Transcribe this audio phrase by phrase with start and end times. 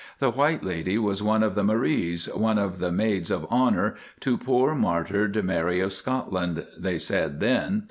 [0.17, 4.35] The White Lady was one of the Maries, one of the maids of honour to
[4.35, 7.79] poor martyred Mary of Scotland, they said then.